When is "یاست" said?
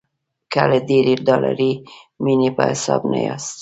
3.25-3.57